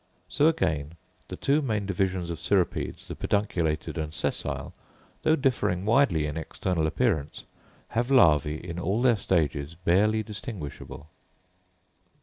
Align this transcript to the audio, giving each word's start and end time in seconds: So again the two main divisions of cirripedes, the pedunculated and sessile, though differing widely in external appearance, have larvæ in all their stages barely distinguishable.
So 0.27 0.47
again 0.47 0.93
the 1.27 1.35
two 1.35 1.61
main 1.61 1.85
divisions 1.85 2.31
of 2.31 2.39
cirripedes, 2.39 3.05
the 3.07 3.13
pedunculated 3.15 3.99
and 3.99 4.11
sessile, 4.11 4.73
though 5.21 5.35
differing 5.35 5.85
widely 5.85 6.25
in 6.25 6.37
external 6.37 6.87
appearance, 6.87 7.43
have 7.89 8.07
larvæ 8.07 8.59
in 8.61 8.79
all 8.79 9.03
their 9.03 9.15
stages 9.15 9.75
barely 9.75 10.23
distinguishable. 10.23 11.07